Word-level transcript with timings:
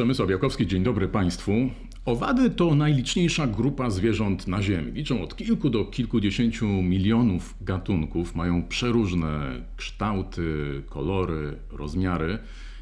Przemysław 0.00 0.28
Białkowski, 0.28 0.66
dzień 0.66 0.82
dobry 0.82 1.08
Państwu. 1.08 1.52
Owady 2.04 2.50
to 2.50 2.74
najliczniejsza 2.74 3.46
grupa 3.46 3.90
zwierząt 3.90 4.48
na 4.48 4.62
Ziemi. 4.62 4.92
Liczą 4.92 5.22
od 5.22 5.36
kilku 5.36 5.70
do 5.70 5.84
kilkudziesięciu 5.84 6.66
milionów 6.66 7.54
gatunków, 7.60 8.34
mają 8.34 8.68
przeróżne 8.68 9.62
kształty, 9.76 10.82
kolory, 10.88 11.56
rozmiary. 11.70 12.38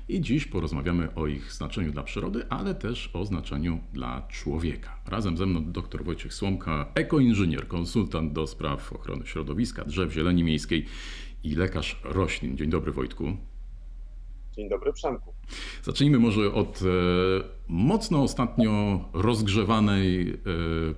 I 0.09 0.21
dziś 0.21 0.47
porozmawiamy 0.47 1.15
o 1.15 1.27
ich 1.27 1.53
znaczeniu 1.53 1.93
dla 1.93 2.03
przyrody, 2.03 2.49
ale 2.49 2.75
też 2.75 3.11
o 3.13 3.25
znaczeniu 3.25 3.79
dla 3.93 4.27
człowieka. 4.29 5.01
Razem 5.07 5.37
ze 5.37 5.47
mną 5.47 5.65
dr 5.65 6.05
Wojciech 6.05 6.35
Słomka, 6.35 6.93
ekoinżynier, 6.95 7.69
konsultant 7.69 8.33
do 8.33 8.47
spraw 8.47 8.93
ochrony 8.93 9.27
środowiska, 9.27 9.85
drzew, 9.85 10.13
zieleni 10.13 10.45
miejskiej 10.45 10.85
i 11.45 11.55
lekarz 11.55 12.01
roślin. 12.05 12.57
Dzień 12.57 12.71
dobry 12.71 12.93
Wojtku. 12.93 13.37
Dzień 14.57 14.69
dobry, 14.69 14.93
Przemku. 14.93 15.38
Zacznijmy 15.83 16.19
może 16.19 16.53
od 16.53 16.83
e, 16.83 16.85
mocno 17.69 18.23
ostatnio 18.23 19.05
rozgrzewanej 19.13 20.31
e, 20.31 20.35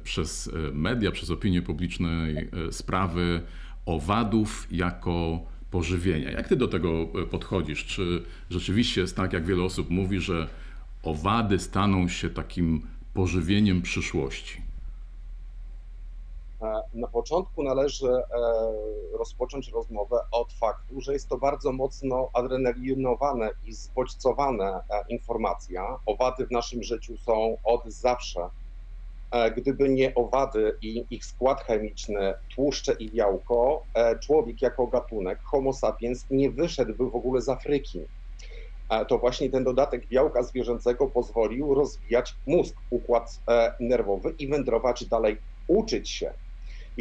przez 0.05 0.49
e, 0.49 0.73
media, 0.73 1.11
przez 1.11 1.31
opinię 1.31 1.63
publiczną 1.63 2.09
sprawy 2.71 3.43
owadów 3.87 4.67
jako 4.71 5.41
pożywienia. 5.71 6.31
Jak 6.31 6.49
ty 6.49 6.57
do 6.57 6.69
tego 6.69 7.07
podchodzisz? 7.31 7.87
Czy 7.87 8.23
rzeczywiście 8.51 9.01
jest 9.01 9.17
tak, 9.17 9.33
jak 9.33 9.47
wiele 9.47 9.63
osób 9.63 9.91
mówi, 9.91 10.21
że 10.21 10.49
owady 11.03 11.59
staną 11.59 12.09
się 12.09 12.31
takim 12.31 12.83
pożywieniem 13.15 13.83
przyszłości? 13.83 14.70
E, 16.63 16.83
na 16.95 17.09
początku 17.09 17.63
należy 17.63 18.09
e, 18.09 18.23
rozpocząć 19.19 19.69
rozmowę 19.69 20.17
od 20.33 20.53
faktu, 20.53 21.01
że 21.01 21.13
jest 21.13 21.29
to 21.29 21.39
bardzo 21.39 21.73
mocno 21.73 22.29
adrenalinowane 22.33 23.51
i 23.67 23.73
zbodźcowane 23.73 24.65
e, 24.67 24.81
informacja. 25.09 25.99
Owady 26.07 26.47
w 26.47 26.51
naszym 26.51 26.83
życiu 26.83 27.17
są 27.17 27.57
od 27.65 27.85
zawsze. 27.87 28.41
Gdyby 29.57 29.89
nie 29.89 30.15
owady 30.15 30.77
i 30.83 31.05
ich 31.11 31.25
skład 31.25 31.61
chemiczny, 31.61 32.35
tłuszcze 32.55 32.93
i 32.93 33.11
białko, 33.11 33.83
człowiek 34.21 34.63
jako 34.63 34.87
gatunek, 34.87 35.39
Homo 35.43 35.73
sapiens, 35.73 36.27
nie 36.31 36.51
wyszedłby 36.51 37.11
w 37.11 37.15
ogóle 37.15 37.41
z 37.41 37.49
Afryki. 37.49 38.01
To 39.09 39.19
właśnie 39.19 39.51
ten 39.51 39.65
dodatek 39.65 40.09
białka 40.09 40.43
zwierzęcego 40.43 41.07
pozwolił 41.07 41.75
rozwijać 41.75 42.35
mózg, 42.47 42.77
układ 42.91 43.41
nerwowy 43.81 44.35
i 44.39 44.49
wędrować 44.49 45.05
dalej, 45.05 45.37
uczyć 45.69 46.11
się. 46.11 46.33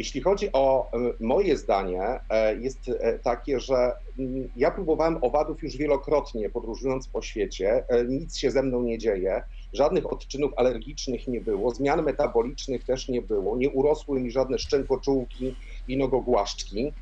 Jeśli 0.00 0.20
chodzi 0.20 0.52
o 0.52 0.90
e, 0.92 0.98
moje 1.20 1.56
zdanie, 1.56 2.20
e, 2.30 2.54
jest 2.56 2.88
e, 2.88 3.18
takie, 3.18 3.60
że 3.60 3.92
mm, 4.18 4.48
ja 4.56 4.70
próbowałem 4.70 5.18
owadów 5.20 5.62
już 5.62 5.76
wielokrotnie 5.76 6.50
podróżując 6.50 7.08
po 7.08 7.22
świecie. 7.22 7.84
Nic 8.08 8.36
się 8.36 8.50
ze 8.50 8.62
mną 8.62 8.82
nie 8.82 8.98
dzieje, 8.98 9.42
żadnych 9.72 10.12
odczynów 10.12 10.52
alergicznych 10.56 11.28
nie 11.28 11.40
było, 11.40 11.70
zmian 11.70 12.02
metabolicznych 12.02 12.84
też 12.84 13.08
nie 13.08 13.22
było, 13.22 13.56
nie 13.56 13.70
urosły 13.70 14.20
mi 14.20 14.30
żadne 14.30 14.58
szczękoczułki 14.58 15.56
i 15.88 15.96
nogogłaszczki. 15.96 16.92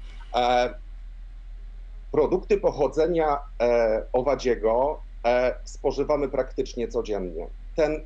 Produkty 2.12 2.56
pochodzenia 2.56 3.38
owadziego 4.12 5.00
spożywamy 5.64 6.28
praktycznie 6.28 6.88
codziennie. 6.88 7.46
Ten 7.76 8.00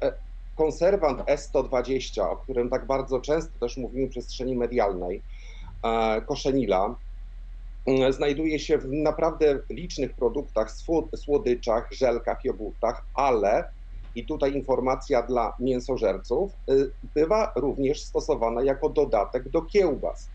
konserwant 0.62 1.20
S120, 1.20 2.20
o 2.30 2.36
którym 2.36 2.70
tak 2.70 2.86
bardzo 2.86 3.20
często 3.20 3.58
też 3.58 3.76
mówimy 3.76 4.06
w 4.06 4.10
przestrzeni 4.10 4.56
medialnej, 4.56 5.22
e, 5.84 6.20
koszenila, 6.20 6.96
mm, 7.86 8.12
znajduje 8.12 8.58
się 8.58 8.78
w 8.78 8.88
naprawdę 8.88 9.58
licznych 9.70 10.14
produktach, 10.14 10.68
słodyczach, 11.16 11.88
żelkach, 11.92 12.38
jogurtach, 12.44 13.06
ale 13.14 13.64
i 14.14 14.26
tutaj 14.26 14.54
informacja 14.54 15.22
dla 15.22 15.52
mięsożerców, 15.60 16.52
y, 16.70 16.90
bywa 17.14 17.52
również 17.56 18.02
stosowana 18.02 18.62
jako 18.62 18.88
dodatek 18.88 19.48
do 19.48 19.62
kiełbas. 19.62 20.30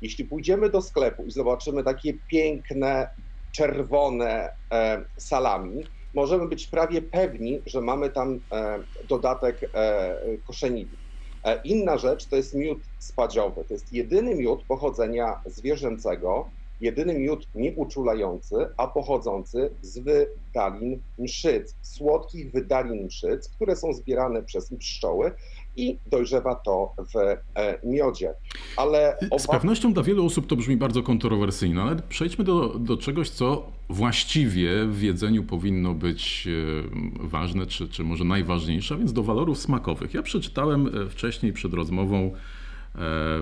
Jeśli 0.00 0.24
pójdziemy 0.24 0.70
do 0.70 0.82
sklepu 0.82 1.24
i 1.24 1.30
zobaczymy 1.30 1.84
takie 1.84 2.14
piękne, 2.26 3.08
czerwone 3.52 4.50
e, 4.72 5.04
salami, 5.18 5.84
możemy 6.14 6.48
być 6.48 6.66
prawie 6.66 7.02
pewni, 7.02 7.62
że 7.66 7.80
mamy 7.80 8.10
tam 8.10 8.40
e, 8.52 8.84
dodatek 9.04 9.70
e, 9.74 10.38
koszenili. 10.44 10.98
E, 11.44 11.60
inna 11.64 11.98
rzecz 11.98 12.28
to 12.28 12.36
jest 12.36 12.54
miód 12.54 12.90
spadziowy. 12.98 13.64
To 13.64 13.74
jest 13.74 13.92
jedyny 13.92 14.34
miód 14.34 14.64
pochodzenia 14.66 15.40
zwierzęcego, 15.46 16.52
jedyny 16.80 17.18
miód 17.18 17.48
nieuczulający, 17.54 18.56
a 18.76 18.88
pochodzący 18.88 19.76
z 19.80 19.98
wydalin 19.98 21.02
mszyc, 21.18 21.78
słodkich 21.82 22.52
wydalin 22.52 23.04
mszyc, 23.04 23.48
które 23.56 23.76
są 23.76 23.92
zbierane 23.92 24.42
przez 24.42 24.70
pszczoły 24.78 25.32
i 25.76 25.98
dojrzewa 26.06 26.54
to 26.54 26.94
w 27.14 27.16
e, 27.16 27.38
miodzie. 27.84 28.34
Ale. 28.76 29.18
Z 29.38 29.46
pewnością 29.46 29.92
dla 29.92 30.02
wielu 30.02 30.26
osób 30.26 30.46
to 30.46 30.56
brzmi 30.56 30.76
bardzo 30.76 31.02
kontrowersyjnie, 31.02 31.82
ale 31.82 31.96
przejdźmy 32.08 32.44
do, 32.44 32.68
do 32.68 32.96
czegoś, 32.96 33.30
co 33.30 33.72
właściwie 33.88 34.86
w 34.86 35.02
jedzeniu 35.02 35.44
powinno 35.44 35.94
być 35.94 36.48
e, 36.48 37.28
ważne, 37.28 37.66
czy, 37.66 37.88
czy 37.88 38.04
może 38.04 38.24
najważniejsze, 38.24 38.94
a 38.94 38.98
więc 38.98 39.12
do 39.12 39.22
walorów 39.22 39.58
smakowych. 39.58 40.14
Ja 40.14 40.22
przeczytałem 40.22 40.86
e, 40.86 41.08
wcześniej 41.08 41.52
przed 41.52 41.74
rozmową 41.74 42.30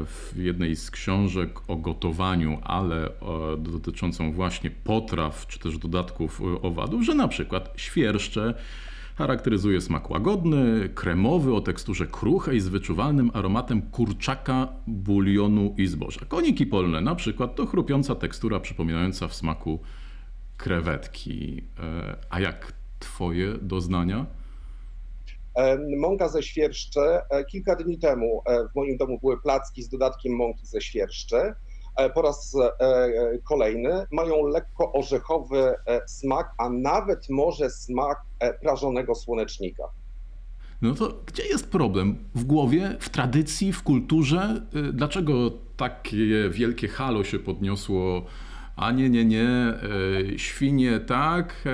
w 0.06 0.32
jednej 0.36 0.76
z 0.76 0.90
książek 0.90 1.50
o 1.68 1.76
gotowaniu, 1.76 2.58
ale 2.62 3.10
dotyczącą 3.58 4.32
właśnie 4.32 4.70
potraw 4.70 5.46
czy 5.46 5.58
też 5.58 5.78
dodatków 5.78 6.42
owadów, 6.62 7.02
że 7.02 7.14
na 7.14 7.28
przykład 7.28 7.72
świerszcze 7.76 8.54
charakteryzuje 9.16 9.80
smak 9.80 10.10
łagodny, 10.10 10.88
kremowy 10.94 11.54
o 11.54 11.60
teksturze 11.60 12.06
kruchej 12.06 12.60
z 12.60 12.68
wyczuwalnym 12.68 13.30
aromatem 13.34 13.82
kurczaka, 13.82 14.72
bulionu 14.86 15.74
i 15.78 15.86
zboża. 15.86 16.20
Koniki 16.28 16.66
polne 16.66 17.00
na 17.00 17.14
przykład 17.14 17.56
to 17.56 17.66
chrupiąca 17.66 18.14
tekstura 18.14 18.60
przypominająca 18.60 19.28
w 19.28 19.34
smaku 19.34 19.80
krewetki. 20.56 21.62
E, 21.80 22.16
a 22.30 22.40
jak 22.40 22.72
twoje 22.98 23.54
doznania? 23.62 24.26
Mąka 25.98 26.28
ze 26.28 26.42
świerszczy. 26.42 27.00
E, 27.00 27.44
kilka 27.44 27.76
dni 27.76 27.98
temu 27.98 28.42
e, 28.46 28.68
w 28.68 28.74
moim 28.74 28.96
domu 28.96 29.18
były 29.20 29.42
placki 29.42 29.82
z 29.82 29.88
dodatkiem 29.88 30.32
mąki 30.32 30.66
ze 30.66 30.80
świerszczy. 30.80 31.54
E, 31.96 32.10
po 32.10 32.22
raz 32.22 32.56
kolejny 33.44 34.06
mają 34.12 34.46
lekko 34.46 34.92
orzechowy 34.92 35.74
smak, 36.06 36.54
a 36.58 36.70
nawet 36.70 37.30
może 37.30 37.70
smak 37.70 38.22
prażonego 38.62 39.14
słonecznika. 39.14 39.82
No 40.82 40.94
to 40.94 41.12
gdzie 41.26 41.46
jest 41.46 41.70
problem? 41.70 42.18
W 42.34 42.44
głowie, 42.44 42.96
w 43.00 43.08
tradycji, 43.08 43.72
w 43.72 43.82
kulturze? 43.82 44.62
Dlaczego 44.92 45.32
takie 45.76 46.50
wielkie 46.50 46.88
halo 46.88 47.24
się 47.24 47.38
podniosło? 47.38 48.22
A 48.76 48.92
nie, 48.92 49.10
nie, 49.10 49.24
nie, 49.24 49.74
świnie 50.36 51.00
tak, 51.00 51.64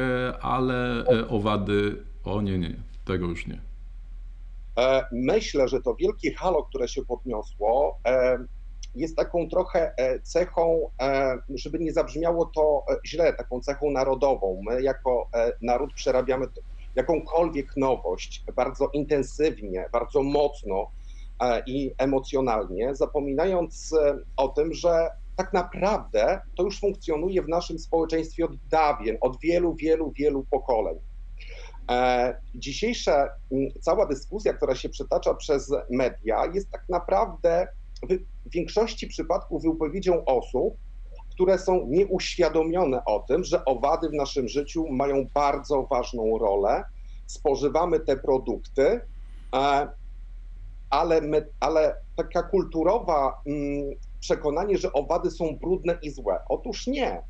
ale 0.41 1.04
owady, 1.28 2.03
o 2.25 2.43
nie, 2.43 2.59
nie, 2.59 2.77
tego 3.04 3.27
już 3.27 3.47
nie. 3.47 3.60
E, 4.78 5.06
myślę, 5.12 5.69
że 5.69 5.81
to 5.83 5.94
wielkie 5.94 6.34
halo, 6.34 6.62
które 6.62 6.88
się 6.88 7.04
podniosło, 7.04 7.98
e, 8.06 8.38
jest 8.97 9.17
taką 9.17 9.49
trochę 9.49 9.93
e, 9.97 10.21
cechą, 10.21 10.91
żeby 11.55 11.79
nie 11.79 11.93
zabrzmiało 11.93 12.47
to 12.47 12.84
źle, 13.07 13.33
taką 13.33 13.61
cechą 13.61 13.91
narodową. 13.91 14.62
My 14.67 14.83
jako 14.83 15.31
naród 15.62 15.95
przerabiamy 15.95 16.47
jakąkolwiek 16.95 17.77
nowość 17.77 18.45
bardzo 18.57 18.89
intensywnie, 18.93 19.89
bardzo 19.93 20.23
mocno 20.23 20.91
i 21.67 21.95
emocjonalnie, 21.99 22.95
zapominając 22.95 23.95
o 24.37 24.49
tym, 24.49 24.75
że 24.75 25.11
tak 25.37 25.53
naprawdę 25.53 26.41
to 26.57 26.63
już 26.63 26.81
funkcjonuje 26.81 27.43
w 27.43 27.49
naszym 27.49 27.78
społeczeństwie 27.78 28.45
od 28.45 28.57
dawien, 28.71 29.16
od 29.21 29.41
wielu, 29.41 29.75
wielu, 29.75 30.13
wielu 30.13 30.45
pokoleń. 30.51 30.98
E, 31.91 32.41
dzisiejsza 32.54 33.28
cała 33.81 34.07
dyskusja, 34.07 34.53
która 34.53 34.75
się 34.75 34.89
przetacza 34.89 35.34
przez 35.34 35.72
media, 35.91 36.47
jest 36.54 36.71
tak 36.71 36.84
naprawdę 36.89 37.69
w 38.03 38.51
większości 38.51 39.07
przypadków 39.07 39.63
wypowiedzią 39.63 40.25
osób, 40.25 40.77
które 41.31 41.59
są 41.59 41.87
nieuświadomione 41.87 43.04
o 43.04 43.25
tym, 43.28 43.45
że 43.45 43.65
owady 43.65 44.09
w 44.09 44.13
naszym 44.13 44.48
życiu 44.48 44.87
mają 44.91 45.27
bardzo 45.34 45.87
ważną 45.91 46.39
rolę. 46.39 46.84
Spożywamy 47.27 48.01
te 48.01 48.16
produkty, 48.16 49.01
e, 49.54 49.89
ale, 50.91 51.21
my, 51.21 51.48
ale 51.60 51.97
taka 52.16 52.43
kulturowa 52.43 53.43
przekonanie, 54.21 54.78
że 54.78 54.93
owady 54.93 55.31
są 55.31 55.57
brudne 55.57 55.98
i 56.03 56.10
złe. 56.10 56.39
Otóż 56.48 56.87
nie. 56.87 57.22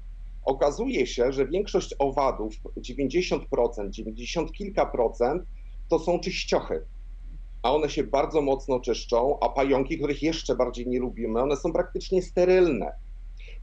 Okazuje 0.45 1.07
się, 1.07 1.33
że 1.33 1.47
większość 1.47 1.95
owadów, 1.99 2.55
90%, 2.77 3.91
90 3.91 4.53
kilka 4.53 4.87
procent, 4.87 5.43
to 5.89 5.99
są 5.99 6.21
czyściochy. 6.21 6.85
A 7.67 7.73
one 7.73 7.91
się 7.91 8.05
bardzo 8.05 8.43
mocno 8.43 8.81
czyszczą, 8.81 9.39
a 9.41 9.49
pająki, 9.49 9.99
których 9.99 10.23
jeszcze 10.23 10.57
bardziej 10.57 10.89
nie 10.89 10.99
lubimy, 10.99 11.43
one 11.43 11.57
są 11.57 11.73
praktycznie 11.73 12.23
sterylne. 12.23 12.93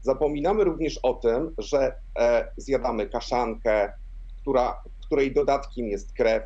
Zapominamy 0.00 0.64
również 0.64 0.98
o 1.02 1.14
tym, 1.14 1.54
że 1.58 1.94
e, 2.18 2.48
zjadamy 2.56 3.08
kaszankę, 3.08 3.92
która, 4.40 4.82
której 5.06 5.34
dodatkiem 5.34 5.86
jest 5.86 6.12
krew, 6.12 6.42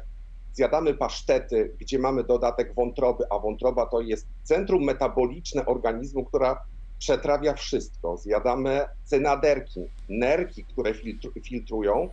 zjadamy 0.53 0.95
pasztety, 0.95 1.77
gdzie 1.81 1.99
mamy 1.99 2.25
dodatek 2.25 2.75
wątroby, 2.75 3.25
a 3.31 3.39
wątroba 3.39 3.87
to 3.87 4.01
jest 4.01 4.27
centrum 4.43 4.85
metaboliczne 4.85 5.67
organizmu, 5.67 6.25
która 6.25 6.63
przetrawia 6.99 7.55
wszystko. 7.55 8.17
Zjadamy 8.17 8.85
cynaderki, 9.05 9.81
nerki, 10.09 10.65
które 10.65 10.93
filtrują, 11.47 12.09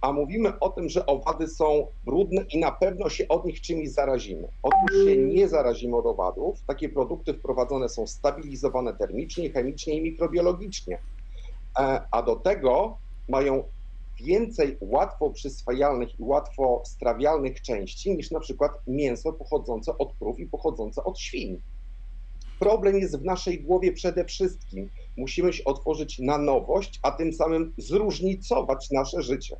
a 0.00 0.12
mówimy 0.12 0.58
o 0.58 0.68
tym, 0.68 0.88
że 0.88 1.06
owady 1.06 1.48
są 1.48 1.86
brudne 2.04 2.44
i 2.52 2.58
na 2.58 2.72
pewno 2.72 3.08
się 3.08 3.28
od 3.28 3.44
nich 3.44 3.60
czymś 3.60 3.90
zarazimy. 3.90 4.48
Otóż 4.62 5.04
się 5.04 5.16
nie 5.16 5.48
zarazimy 5.48 5.96
od 5.96 6.06
owadów. 6.06 6.62
Takie 6.66 6.88
produkty 6.88 7.34
wprowadzone 7.34 7.88
są 7.88 8.06
stabilizowane 8.06 8.94
termicznie, 8.94 9.50
chemicznie 9.50 9.94
i 9.94 10.02
mikrobiologicznie. 10.02 10.98
E, 11.78 12.02
a 12.10 12.22
do 12.22 12.36
tego 12.36 12.96
mają 13.28 13.64
więcej 14.20 14.78
łatwo 14.80 15.30
przyswajalnych 15.30 16.20
i 16.20 16.22
łatwo 16.22 16.82
strawialnych 16.84 17.62
części 17.62 18.16
niż 18.16 18.30
na 18.30 18.40
przykład 18.40 18.72
mięso 18.86 19.32
pochodzące 19.32 19.98
od 19.98 20.14
krów 20.18 20.38
i 20.38 20.46
pochodzące 20.46 21.04
od 21.04 21.18
świń. 21.18 21.62
Problem 22.58 22.98
jest 22.98 23.18
w 23.18 23.24
naszej 23.24 23.60
głowie 23.60 23.92
przede 23.92 24.24
wszystkim. 24.24 24.90
Musimy 25.16 25.52
się 25.52 25.64
otworzyć 25.64 26.18
na 26.18 26.38
nowość, 26.38 27.00
a 27.02 27.10
tym 27.10 27.32
samym 27.32 27.72
zróżnicować 27.78 28.90
nasze 28.90 29.22
życie. 29.22 29.56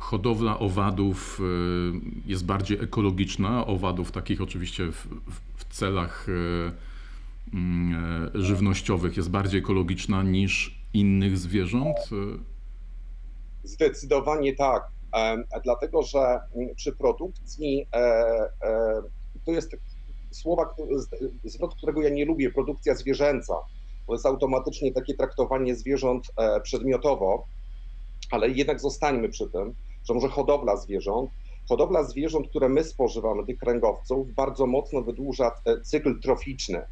Hodowla 0.00 0.58
owadów 0.58 1.40
y, 1.40 2.22
jest 2.26 2.44
bardziej 2.44 2.78
ekologiczna, 2.80 3.66
owadów 3.66 4.12
takich 4.12 4.40
oczywiście 4.40 4.92
w, 4.92 5.06
w 5.56 5.64
celach 5.74 6.28
y, 6.28 6.72
mm, 7.54 8.30
e, 8.34 8.42
żywnościowych 8.42 9.16
jest 9.16 9.30
bardziej 9.30 9.60
ekologiczna 9.60 10.22
niż 10.22 10.82
innych 10.94 11.38
zwierząt? 11.38 11.96
Zdecydowanie 13.64 14.56
tak, 14.56 14.82
dlatego 15.64 16.02
że 16.02 16.40
przy 16.76 16.92
produkcji 16.92 17.86
e, 17.92 17.98
e, 18.62 19.02
to 19.44 19.52
jest 19.52 19.76
słowa, 20.30 20.74
zwrot, 21.44 21.74
którego 21.74 22.02
ja 22.02 22.10
nie 22.10 22.24
lubię, 22.24 22.50
produkcja 22.50 22.94
zwierzęca. 22.94 23.54
To 24.06 24.12
jest 24.12 24.26
automatycznie 24.26 24.92
takie 24.92 25.14
traktowanie 25.14 25.74
zwierząt 25.74 26.26
e, 26.36 26.60
przedmiotowo, 26.60 27.46
ale 28.30 28.48
jednak 28.48 28.80
zostańmy 28.80 29.28
przy 29.28 29.50
tym, 29.50 29.74
że 30.04 30.14
może 30.14 30.28
hodowla 30.28 30.76
zwierząt, 30.76 31.30
hodowla 31.68 32.04
zwierząt, 32.04 32.48
które 32.48 32.68
my 32.68 32.84
spożywamy, 32.84 33.46
tych 33.46 33.58
kręgowców, 33.58 34.34
bardzo 34.34 34.66
mocno 34.66 35.02
wydłuża 35.02 35.50
cykl 35.84 36.20
troficzny 36.20 36.82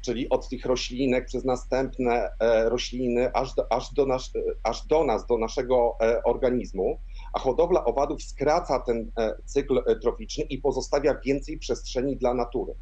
czyli 0.00 0.28
od 0.28 0.48
tych 0.48 0.66
roślinek 0.66 1.26
przez 1.26 1.44
następne 1.44 2.30
e, 2.40 2.68
rośliny 2.68 3.32
aż 3.32 3.54
do, 3.54 3.72
aż 3.72 3.94
do, 3.94 4.06
nas, 4.06 4.32
aż 4.62 4.86
do 4.86 5.04
nas, 5.04 5.26
do 5.26 5.38
naszego 5.38 5.96
e, 6.00 6.22
organizmu, 6.22 6.98
a 7.32 7.38
hodowla 7.38 7.84
owadów 7.84 8.22
skraca 8.22 8.80
ten 8.80 9.10
e, 9.18 9.34
cykl 9.44 10.00
troficzny 10.02 10.44
i 10.44 10.58
pozostawia 10.58 11.20
więcej 11.24 11.58
przestrzeni 11.58 12.16
dla 12.16 12.34
natury. 12.34 12.74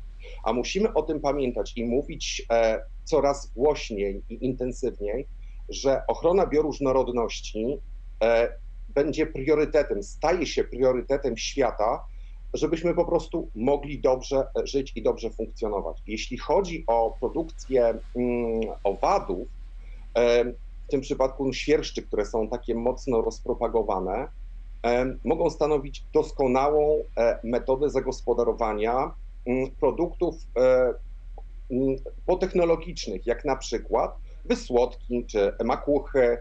A 0.44 0.52
musimy 0.52 0.94
o 0.94 1.02
tym 1.02 1.20
pamiętać 1.20 1.72
i 1.76 1.84
mówić 1.84 2.46
coraz 3.06 3.52
głośniej 3.56 4.22
i 4.28 4.44
intensywniej, 4.44 5.26
że 5.68 6.02
ochrona 6.08 6.46
bioróżnorodności 6.46 7.78
będzie 8.88 9.26
priorytetem, 9.26 10.02
staje 10.02 10.46
się 10.46 10.64
priorytetem 10.64 11.36
świata, 11.36 12.04
żebyśmy 12.54 12.94
po 12.94 13.04
prostu 13.04 13.50
mogli 13.54 14.00
dobrze 14.00 14.46
żyć 14.64 14.92
i 14.96 15.02
dobrze 15.02 15.30
funkcjonować. 15.30 16.02
Jeśli 16.06 16.38
chodzi 16.38 16.84
o 16.86 17.16
produkcję 17.20 17.98
mm, 18.16 18.60
owadów, 18.84 19.48
w 20.86 20.90
tym 20.90 21.00
przypadku 21.00 21.52
świerszczy, 21.52 22.02
które 22.02 22.26
są 22.26 22.48
takie 22.48 22.74
mocno 22.74 23.22
rozpropagowane, 23.22 24.28
mogą 25.24 25.50
stanowić 25.50 26.04
doskonałą 26.12 27.02
e, 27.16 27.38
metodę 27.44 27.90
zagospodarowania 27.90 29.14
mm, 29.46 29.70
produktów 29.80 30.34
e, 30.56 30.94
potechnologicznych, 32.26 33.26
jak 33.26 33.44
na 33.44 33.56
przykład 33.56 34.16
wysłodki 34.44 35.26
czy 35.26 35.52
makuchy, 35.64 36.38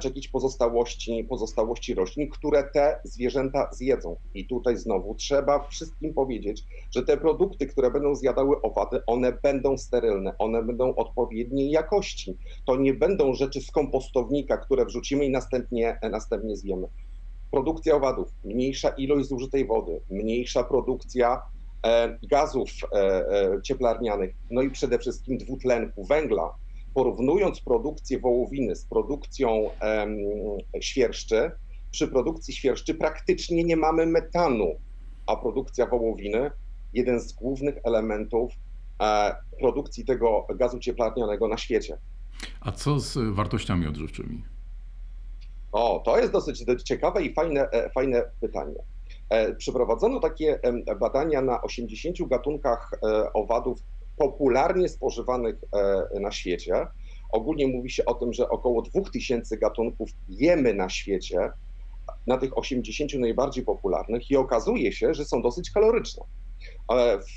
czy 0.00 0.08
jakieś 0.08 0.28
pozostałości, 0.28 1.24
pozostałości 1.24 1.94
roślin, 1.94 2.30
które 2.30 2.64
te 2.64 3.00
zwierzęta 3.04 3.68
zjedzą. 3.72 4.16
I 4.34 4.46
tutaj 4.46 4.76
znowu 4.76 5.14
trzeba 5.14 5.68
wszystkim 5.68 6.14
powiedzieć, 6.14 6.64
że 6.94 7.02
te 7.02 7.16
produkty, 7.16 7.66
które 7.66 7.90
będą 7.90 8.14
zjadały 8.14 8.62
owady, 8.62 9.00
one 9.06 9.32
będą 9.32 9.78
sterylne, 9.78 10.38
one 10.38 10.62
będą 10.62 10.94
odpowiedniej 10.94 11.70
jakości. 11.70 12.36
To 12.66 12.76
nie 12.76 12.94
będą 12.94 13.34
rzeczy 13.34 13.60
z 13.60 13.70
kompostownika, 13.70 14.56
które 14.56 14.84
wrzucimy 14.84 15.24
i 15.24 15.30
następnie, 15.30 15.98
następnie 16.10 16.56
zjemy. 16.56 16.86
Produkcja 17.50 17.94
owadów, 17.94 18.28
mniejsza 18.44 18.88
ilość 18.88 19.28
zużytej 19.28 19.66
wody, 19.66 20.00
mniejsza 20.10 20.64
produkcja 20.64 21.34
e, 21.34 21.61
gazów 22.22 22.70
e, 22.92 22.96
e, 22.96 23.62
cieplarnianych, 23.62 24.34
no 24.50 24.62
i 24.62 24.70
przede 24.70 24.98
wszystkim 24.98 25.38
dwutlenku 25.38 26.04
węgla, 26.04 26.54
porównując 26.94 27.60
produkcję 27.60 28.20
wołowiny 28.20 28.76
z 28.76 28.84
produkcją 28.84 29.70
świerszczy, 30.80 31.50
przy 31.90 32.08
produkcji 32.08 32.54
świerszczy 32.54 32.94
praktycznie 32.94 33.64
nie 33.64 33.76
mamy 33.76 34.06
metanu, 34.06 34.74
a 35.26 35.36
produkcja 35.36 35.86
wołowiny, 35.86 36.50
jeden 36.92 37.20
z 37.20 37.32
głównych 37.32 37.74
elementów 37.84 38.52
e, 39.02 39.36
produkcji 39.60 40.04
tego 40.04 40.46
gazu 40.56 40.78
cieplarnianego 40.78 41.48
na 41.48 41.56
świecie. 41.56 41.98
A 42.60 42.72
co 42.72 43.00
z 43.00 43.34
wartościami 43.34 43.86
odżywczymi? 43.86 44.44
O, 45.72 46.02
to 46.04 46.18
jest 46.18 46.32
dosyć 46.32 46.64
ciekawe 46.84 47.22
i 47.22 47.34
fajne, 47.34 47.70
e, 47.70 47.90
fajne 47.90 48.22
pytanie. 48.40 48.74
E, 49.32 49.54
przeprowadzono 49.54 50.20
takie 50.20 50.60
badania 51.00 51.42
na 51.42 51.62
80 51.62 52.28
gatunkach 52.28 52.90
e, 53.02 53.32
owadów 53.32 53.78
popularnie 54.16 54.88
spożywanych 54.88 55.56
e, 56.14 56.20
na 56.20 56.32
świecie. 56.32 56.86
Ogólnie 57.32 57.66
mówi 57.66 57.90
się 57.90 58.04
o 58.04 58.14
tym, 58.14 58.32
że 58.32 58.48
około 58.48 58.82
2000 58.82 59.56
gatunków 59.56 60.10
jemy 60.28 60.74
na 60.74 60.88
świecie, 60.88 61.50
na 62.26 62.38
tych 62.38 62.58
80 62.58 63.14
najbardziej 63.14 63.64
popularnych, 63.64 64.30
i 64.30 64.36
okazuje 64.36 64.92
się, 64.92 65.14
że 65.14 65.24
są 65.24 65.42
dosyć 65.42 65.70
kaloryczne. 65.70 66.24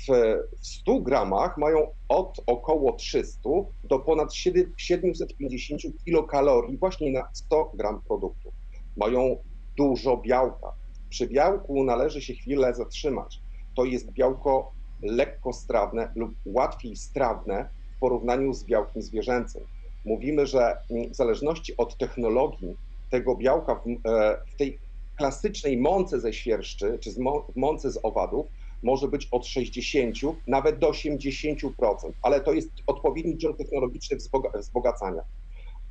W 0.08 0.36
100 0.60 1.00
gramach 1.00 1.58
mają 1.58 1.86
od 2.08 2.40
około 2.46 2.92
300 2.92 3.50
do 3.84 3.98
ponad 3.98 4.34
750 4.76 5.82
kilokalorii 6.04 6.78
właśnie 6.78 7.12
na 7.12 7.28
100 7.32 7.70
gram 7.74 8.02
produktu. 8.08 8.52
Mają 8.96 9.36
dużo 9.76 10.16
białka. 10.16 10.72
Przy 11.16 11.26
białku 11.26 11.84
należy 11.84 12.22
się 12.22 12.34
chwilę 12.34 12.74
zatrzymać. 12.74 13.40
To 13.76 13.84
jest 13.84 14.10
białko 14.12 14.72
lekkostrawne 15.02 16.12
lub 16.14 16.34
łatwiej 16.46 16.96
strawne 16.96 17.68
w 17.96 18.00
porównaniu 18.00 18.52
z 18.52 18.64
białkiem 18.64 19.02
zwierzęcym. 19.02 19.62
Mówimy, 20.04 20.46
że 20.46 20.76
w 21.10 21.14
zależności 21.14 21.76
od 21.76 21.98
technologii 21.98 22.76
tego 23.10 23.36
białka 23.36 23.74
w, 23.74 24.08
e, 24.08 24.36
w 24.54 24.56
tej 24.56 24.78
klasycznej 25.16 25.76
mące 25.76 26.20
ze 26.20 26.32
świerszczy 26.32 26.98
czy 27.00 27.10
z 27.12 27.18
mące 27.56 27.90
z 27.90 27.98
owadów 28.02 28.46
może 28.82 29.08
być 29.08 29.28
od 29.30 29.46
60 29.46 30.16
nawet 30.46 30.78
do 30.78 30.90
80%, 30.90 32.12
ale 32.22 32.40
to 32.40 32.52
jest 32.52 32.70
odpowiedni 32.86 33.38
ciąg 33.38 33.56
technologiczny 33.56 34.16
wzbogacania. 34.54 35.22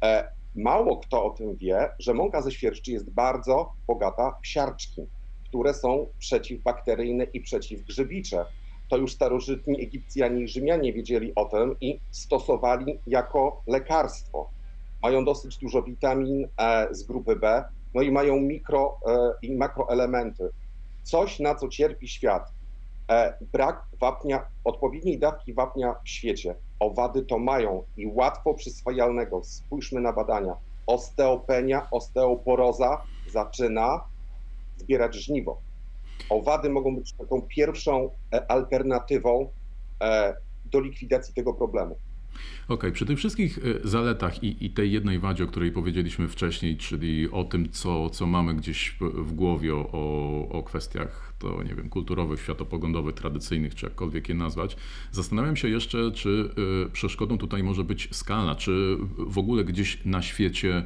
E, 0.04 0.32
mało 0.56 0.98
kto 0.98 1.26
o 1.26 1.30
tym 1.30 1.56
wie, 1.56 1.90
że 2.00 2.14
mąka 2.14 2.42
ze 2.42 2.52
świerszczy 2.52 2.92
jest 2.92 3.10
bardzo 3.10 3.72
bogata 3.88 4.36
w 4.44 4.48
siarczki, 4.48 5.08
które 5.56 5.74
są 5.74 6.08
przeciwbakteryjne 6.20 7.24
i 7.24 7.42
przeciwgrzybicze 7.42 8.46
to 8.90 8.98
już 8.98 9.14
starożytni 9.14 9.82
Egipcjanie 9.82 10.44
i 10.44 10.48
Rzymianie 10.48 10.94
wiedzieli 10.94 11.36
o 11.36 11.46
tym 11.46 11.76
i 11.82 12.00
stosowali 12.12 13.00
jako 13.08 13.62
lekarstwo. 13.68 14.50
Mają 15.04 15.26
dosyć 15.26 15.58
dużo 15.58 15.84
witamin 15.84 16.48
e 16.58 16.88
z 16.92 17.04
grupy 17.04 17.36
B, 17.36 17.64
no 17.94 18.02
i 18.02 18.12
mają 18.12 18.40
mikro 18.40 18.98
e, 19.08 19.32
i 19.42 19.56
makroelementy. 19.56 20.50
Coś, 21.04 21.40
na 21.40 21.56
co 21.56 21.68
cierpi 21.68 22.08
świat. 22.08 22.52
E, 23.10 23.34
brak 23.52 23.86
wapnia, 24.00 24.46
odpowiedniej 24.64 25.20
dawki 25.20 25.54
wapnia 25.54 25.96
w 26.04 26.10
świecie. 26.10 26.56
Owady 26.80 27.22
to 27.22 27.40
mają 27.40 27.84
i 27.98 28.08
łatwo 28.08 28.54
przyswajalnego. 28.54 29.44
Spójrzmy 29.44 30.02
na 30.02 30.14
badania. 30.14 30.56
Osteopenia, 30.88 31.88
osteoporoza 31.92 33.02
zaczyna 33.28 34.15
zbierać 34.78 35.16
żniwo. 35.16 35.62
Owady 36.30 36.70
mogą 36.70 36.96
być 36.96 37.14
taką 37.14 37.42
pierwszą 37.42 38.10
e, 38.34 38.52
alternatywą 38.52 39.50
e, 40.02 40.36
do 40.66 40.80
likwidacji 40.80 41.34
tego 41.34 41.54
problemu. 41.54 41.98
Okej, 42.64 42.76
okay. 42.76 42.92
przy 42.92 43.06
tych 43.06 43.18
wszystkich 43.18 43.58
e, 43.58 43.88
zaletach 43.88 44.44
i, 44.44 44.66
i, 44.66 44.70
tej 44.70 44.92
jednej 44.92 45.20
wadzie, 45.20 45.44
o 45.44 45.48
której 45.48 45.72
powiedzieliśmy 45.72 46.28
wcześniej, 46.28 46.78
czyli 46.78 47.32
o 47.32 47.44
tym, 47.44 47.70
co, 47.70 48.10
co 48.10 48.28
mamy 48.28 48.56
gdzieś 48.56 48.98
w 49.02 49.34
głowie, 49.34 49.76
o, 49.76 50.50
o 50.50 50.64
kwestiach, 50.64 51.34
to 51.40 51.64
nie 51.64 51.76
wiem, 51.76 51.90
kulturowych, 51.90 52.42
światopoglądowych, 52.42 53.16
tradycyjnych, 53.16 53.76
czy 53.76 53.86
jakkolwiek 53.86 54.30
je 54.30 54.36
nazwać, 54.36 54.78
zastanawiam 55.12 55.56
się 55.56 55.70
jeszcze, 55.70 56.12
czy 56.12 56.50
przeszkodą 56.94 57.38
tutaj 57.38 57.64
może 57.64 57.84
być 57.84 58.10
skala, 58.12 58.56
czy 58.56 58.98
w 59.18 59.38
ogóle 59.38 59.64
gdzieś 59.64 60.06
na 60.06 60.22
świecie 60.22 60.86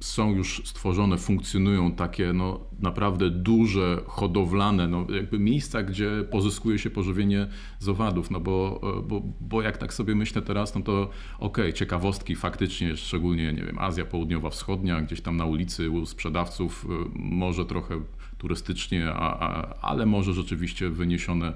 są 0.00 0.34
już 0.34 0.62
stworzone, 0.64 1.18
funkcjonują 1.18 1.92
takie 1.92 2.32
no, 2.32 2.60
naprawdę 2.80 3.30
duże, 3.30 4.00
hodowlane 4.06 4.88
no, 4.88 5.06
jakby 5.14 5.38
miejsca, 5.38 5.82
gdzie 5.82 6.10
pozyskuje 6.30 6.78
się 6.78 6.90
pożywienie 6.90 7.46
z 7.78 7.88
owadów, 7.88 8.30
no 8.30 8.40
bo, 8.40 8.80
bo, 9.06 9.22
bo 9.40 9.62
jak 9.62 9.78
tak 9.78 9.94
sobie 9.94 10.14
myślę 10.14 10.42
teraz, 10.42 10.74
no 10.74 10.82
to 10.82 11.02
okej, 11.02 11.10
okay, 11.38 11.72
ciekawostki 11.72 12.36
faktycznie, 12.36 12.96
szczególnie, 12.96 13.52
nie 13.52 13.62
wiem, 13.62 13.78
Azja 13.78 14.04
Południowa, 14.04 14.50
Wschodnia, 14.50 15.00
gdzieś 15.00 15.20
tam 15.20 15.36
na 15.36 15.44
ulicy 15.44 15.90
u 15.90 16.06
sprzedawców, 16.06 16.86
może 17.14 17.64
trochę 17.64 18.00
turystycznie, 18.38 19.12
a, 19.14 19.38
a, 19.40 19.74
ale 19.80 20.06
może 20.06 20.32
rzeczywiście 20.32 20.90
wyniesione 20.90 21.52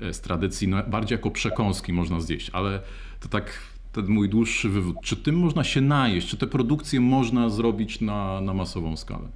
e, 0.00 0.14
z 0.14 0.20
tradycji, 0.20 0.68
no, 0.68 0.82
bardziej 0.82 1.16
jako 1.16 1.30
przekąski 1.30 1.92
można 1.92 2.20
zjeść, 2.20 2.50
ale 2.50 2.82
to 3.20 3.28
tak 3.28 3.58
ten 3.92 4.06
mój 4.06 4.28
dłuższy 4.28 4.68
wywód. 4.68 4.96
Czy 5.02 5.16
tym 5.16 5.34
można 5.38 5.64
się 5.64 5.80
najeść? 5.80 6.28
Czy 6.28 6.36
te 6.36 6.46
produkcje 6.46 7.00
można 7.00 7.50
zrobić 7.50 8.00
na, 8.00 8.40
na 8.40 8.54
masową 8.54 8.96
skalę? 8.96 9.28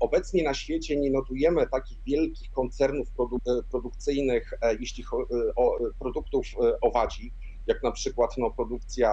Obecnie 0.00 0.42
na 0.42 0.54
świecie 0.54 0.96
nie 0.96 1.10
notujemy 1.10 1.66
takich 1.66 1.98
wielkich 2.06 2.50
koncernów 2.50 3.08
produ- 3.18 3.62
produkcyjnych, 3.70 4.52
e, 4.62 4.76
jeśli 4.80 5.04
chodzi 5.04 5.32
o 5.56 5.76
produktów 5.98 6.46
e, 6.46 6.80
owadzi, 6.80 7.32
jak 7.66 7.82
na 7.82 7.92
przykład 7.92 8.30
no, 8.38 8.50
produkcja 8.50 9.12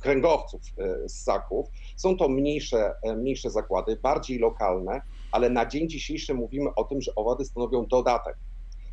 kręgowców 0.00 0.60
z 1.06 1.12
ssaków. 1.12 1.66
Są 1.96 2.16
to 2.16 2.28
mniejsze, 2.28 2.94
mniejsze 3.16 3.50
zakłady, 3.50 3.96
bardziej 4.02 4.38
lokalne, 4.38 5.02
ale 5.32 5.50
na 5.50 5.66
dzień 5.66 5.88
dzisiejszy 5.88 6.34
mówimy 6.34 6.74
o 6.74 6.84
tym, 6.84 7.00
że 7.00 7.14
owady 7.14 7.44
stanowią 7.44 7.86
dodatek. 7.86 8.36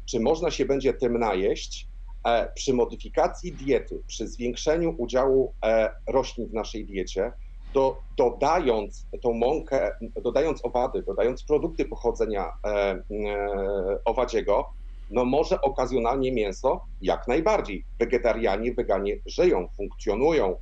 Czy 0.05 0.19
można 0.19 0.51
się 0.51 0.65
będzie 0.65 0.93
tym 0.93 1.17
najeść? 1.19 1.87
E, 2.25 2.51
przy 2.55 2.73
modyfikacji 2.73 3.51
diety, 3.51 4.01
przy 4.07 4.27
zwiększeniu 4.27 4.95
udziału 4.97 5.53
e, 5.63 5.91
roślin 6.07 6.47
w 6.47 6.53
naszej 6.53 6.85
diecie, 6.85 7.31
do, 7.73 8.01
dodając 8.17 9.05
tą 9.21 9.33
mąkę, 9.33 9.91
dodając 10.23 10.65
owady, 10.65 11.03
dodając 11.03 11.43
produkty 11.43 11.85
pochodzenia 11.85 12.51
e, 12.65 13.03
owadziego, 14.05 14.65
no 15.11 15.25
może 15.25 15.61
okazjonalnie 15.61 16.31
mięso 16.31 16.85
jak 17.01 17.27
najbardziej. 17.27 17.85
Wegetarianie, 17.99 18.73
weganie 18.73 19.17
żyją, 19.25 19.67
funkcjonują 19.77 20.55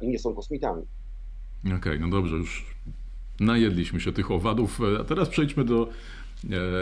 i 0.00 0.08
nie 0.08 0.18
są 0.18 0.34
kosmitami. 0.34 0.82
Okej, 1.64 1.76
okay, 1.76 1.98
no 1.98 2.08
dobrze, 2.08 2.36
już 2.36 2.66
najedliśmy 3.40 4.00
się 4.00 4.12
tych 4.12 4.30
owadów, 4.30 4.80
a 5.00 5.04
teraz 5.04 5.28
przejdźmy 5.28 5.64
do 5.64 5.88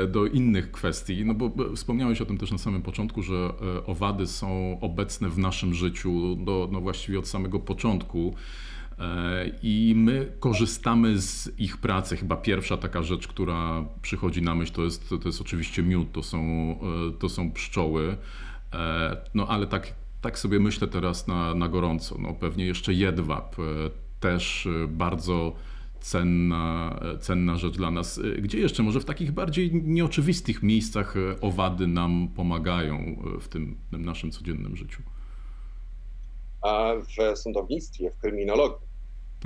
do 0.08 0.26
innych 0.26 0.70
kwestii, 0.70 1.24
no 1.24 1.34
bo 1.34 1.50
wspomniałeś 1.76 2.20
o 2.20 2.26
tym 2.26 2.38
też 2.38 2.52
na 2.52 2.58
samym 2.58 2.82
początku, 2.82 3.22
że 3.22 3.34
e, 3.34 3.86
owady 3.86 4.26
są 4.26 4.78
obecne 4.80 5.28
w 5.28 5.38
naszym 5.38 5.74
życiu 5.74 6.36
do, 6.36 6.68
no 6.72 6.80
właściwie 6.80 7.18
od 7.18 7.28
samego 7.28 7.60
początku. 7.60 8.34
E, 8.98 9.50
I 9.62 9.94
my 9.96 10.32
korzystamy 10.40 11.18
z 11.18 11.60
ich 11.60 11.76
pracy. 11.76 12.16
Chyba 12.16 12.36
pierwsza 12.36 12.76
taka 12.76 13.02
rzecz, 13.02 13.28
która 13.28 13.84
przychodzi 14.02 14.42
na 14.42 14.54
myśl, 14.54 14.72
to 14.72 14.84
jest, 14.84 15.08
to 15.08 15.28
jest 15.28 15.40
oczywiście 15.40 15.82
miód, 15.82 16.12
to 16.12 16.22
są, 16.22 16.40
to 17.18 17.28
są 17.28 17.52
pszczoły. 17.52 18.16
No 19.34 19.46
ale 19.48 19.66
tak, 19.66 19.94
tak 20.20 20.38
sobie 20.38 20.60
myślę 20.60 20.88
teraz 20.88 21.26
na, 21.26 21.54
na 21.54 21.68
gorąco. 21.68 22.16
No, 22.18 22.34
pewnie 22.34 22.66
jeszcze 22.66 22.94
jedwab, 22.94 23.56
też 24.20 24.68
bardzo 24.88 25.56
cenna, 26.00 27.00
cenna 27.20 27.56
rzecz 27.56 27.76
dla 27.76 27.90
nas. 27.90 28.20
Gdzie 28.38 28.58
jeszcze? 28.58 28.82
Może 28.82 29.00
w 29.00 29.04
takich 29.04 29.32
bardziej 29.32 29.70
nieoczywistych 29.74 30.62
miejscach 30.62 31.14
owady 31.40 31.86
nam 31.86 32.28
pomagają 32.36 33.16
w 33.40 33.48
tym, 33.48 33.76
w 33.86 33.90
tym 33.90 34.04
naszym 34.04 34.30
codziennym 34.30 34.76
życiu? 34.76 35.02
A 36.62 36.92
w 37.34 37.38
sądownictwie, 37.38 38.10
w 38.10 38.18
kryminologii 38.18 38.86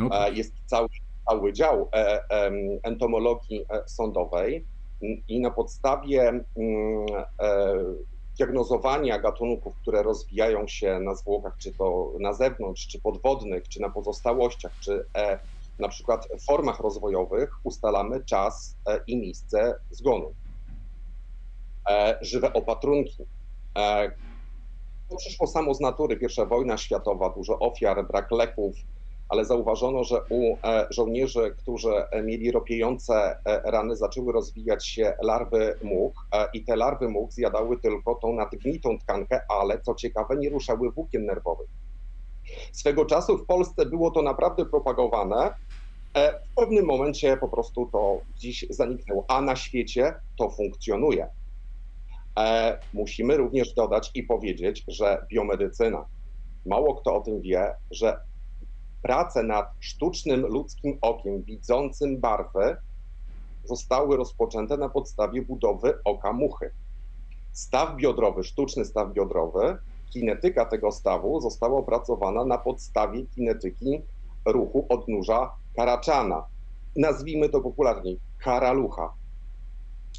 okay. 0.07 0.35
jest 0.35 0.53
cały, 0.67 0.89
cały 1.29 1.53
dział 1.53 1.89
e, 1.93 2.23
entomologii 2.83 3.65
e, 3.71 3.89
sądowej 3.89 4.65
i 5.29 5.41
na 5.41 5.51
podstawie 5.51 6.29
e, 6.29 6.43
diagnozowania 8.39 9.19
gatunków, 9.19 9.77
które 9.77 10.03
rozwijają 10.03 10.69
się 10.69 11.01
na 11.01 11.15
zwłokach, 11.15 11.57
czy 11.59 11.73
to 11.73 12.13
na 12.21 12.33
zewnątrz, 12.33 12.87
czy 12.87 13.01
podwodnych, 13.01 13.69
czy 13.69 13.81
na 13.81 13.91
pozostałościach, 13.91 14.73
czy 14.81 15.05
na 15.81 15.89
przykład 15.89 16.29
w 16.41 16.45
formach 16.45 16.81
rozwojowych 16.81 17.51
ustalamy 17.65 18.25
czas 18.25 18.77
e, 18.89 19.01
i 19.07 19.17
miejsce 19.17 19.75
zgonu. 19.91 20.35
E, 21.91 22.19
żywe 22.21 22.53
opatrunki. 22.53 23.25
E, 23.79 24.11
to 25.09 25.17
przyszło 25.17 25.47
samo 25.47 25.75
z 25.75 25.81
natury. 25.81 26.17
Pierwsza 26.17 26.47
wojna 26.47 26.77
światowa, 26.77 27.31
dużo 27.31 27.59
ofiar, 27.59 28.07
brak 28.07 28.31
leków, 28.31 28.77
ale 29.29 29.45
zauważono, 29.45 30.05
że 30.05 30.23
u 30.31 30.57
żołnierzy, 30.91 31.55
którzy 31.59 31.93
mieli 32.23 32.51
ropiejące 32.51 33.37
rany, 33.65 33.97
zaczęły 33.97 34.33
rozwijać 34.33 34.87
się 34.87 35.17
larwy 35.23 35.79
much 35.83 36.15
i 36.53 36.65
te 36.65 36.77
larwy 36.77 37.09
much 37.09 37.33
zjadały 37.33 37.79
tylko 37.79 38.15
tą 38.15 38.33
nadgnitą 38.33 38.99
tkankę, 38.99 39.41
ale 39.49 39.81
co 39.81 39.95
ciekawe, 39.95 40.37
nie 40.37 40.51
ruszały 40.51 40.93
włókien 40.93 41.25
nerwowych. 41.25 41.69
Swego 42.73 43.05
czasu 43.05 43.39
w 43.39 43.47
Polsce 43.47 43.87
było 43.87 44.11
to 44.11 44.23
naprawdę 44.23 44.67
propagowane, 44.67 45.55
E, 46.15 46.41
w 46.41 46.55
pewnym 46.55 46.87
momencie 46.87 47.37
po 47.37 47.49
prostu 47.49 47.89
to 47.93 48.21
dziś 48.37 48.67
zaniknęło, 48.71 49.25
a 49.29 49.41
na 49.41 49.57
świecie 49.57 50.15
to 50.39 50.51
funkcjonuje. 50.51 51.29
E, 52.39 52.79
musimy 52.95 53.37
również 53.37 53.75
dodać 53.75 54.11
i 54.15 54.23
powiedzieć, 54.23 54.85
że 54.89 55.27
biomedycyna, 55.31 56.05
mało 56.67 56.95
kto 56.95 57.17
o 57.17 57.21
tym 57.21 57.41
wie, 57.41 57.75
że 57.91 58.21
prace 59.03 59.43
nad 59.43 59.73
sztucznym 59.81 60.47
ludzkim 60.47 60.99
okiem 61.01 61.43
widzącym 61.43 62.21
barwy 62.21 62.77
zostały 63.65 64.17
rozpoczęte 64.17 64.77
na 64.77 64.89
podstawie 64.89 65.43
budowy 65.43 65.99
oka 66.05 66.33
muchy. 66.33 66.71
Staw 67.53 67.97
biodrowy, 67.97 68.45
sztuczny 68.45 68.85
staw 68.85 69.13
biodrowy, 69.13 69.77
kinetyka 70.11 70.65
tego 70.65 70.93
stawu 70.93 71.41
została 71.41 71.79
opracowana 71.79 72.45
na 72.45 72.59
podstawie 72.59 73.27
kinetyki 73.27 74.03
ruchu 74.47 74.87
odnóża 74.89 75.51
karaczana. 75.77 76.47
Nazwijmy 76.97 77.49
to 77.49 77.61
popularnie 77.61 78.17
karalucha. 78.39 79.13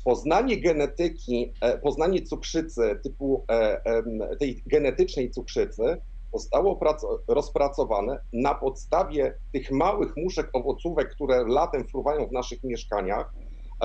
Poznanie 0.03 0.62
genetyki, 0.62 1.53
e, 1.62 1.77
poznanie 1.77 2.21
cukrzycy 2.21 3.00
typu 3.03 3.45
e, 3.50 4.38
tej 4.39 4.63
genetycznej 4.65 5.31
cukrzycy 5.31 5.98
zostało 6.33 6.79
rozpracowane 7.27 8.19
na 8.33 8.55
podstawie 8.55 9.33
tych 9.53 9.71
małych 9.71 10.17
muszek 10.17 10.50
owocówek, 10.53 11.10
które 11.10 11.43
latem 11.48 11.88
fruwają 11.88 12.27
w 12.27 12.31
naszych 12.31 12.63
mieszkaniach, 12.63 13.33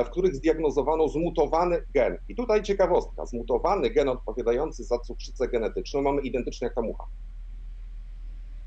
w 0.04 0.10
których 0.10 0.34
zdiagnozowano 0.34 1.08
zmutowany 1.08 1.82
gen. 1.94 2.18
I 2.28 2.34
tutaj 2.34 2.62
ciekawostka, 2.62 3.26
zmutowany 3.26 3.90
gen 3.90 4.08
odpowiadający 4.08 4.84
za 4.84 4.98
cukrzycę 4.98 5.48
genetyczną 5.48 6.02
mamy 6.02 6.22
identyczny 6.22 6.64
jak 6.64 6.74
ta 6.74 6.82
mucha. 6.82 7.04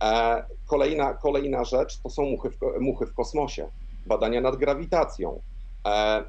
E, 0.03 0.43
kolejna, 0.65 1.13
kolejna 1.13 1.63
rzecz 1.63 2.01
to 2.01 2.09
są 2.09 2.23
muchy 2.23 2.49
w, 2.49 2.57
muchy 2.79 3.05
w 3.05 3.13
kosmosie, 3.13 3.69
badania 4.05 4.41
nad 4.41 4.55
grawitacją. 4.55 5.41
E, 5.87 5.89
e, 5.89 6.25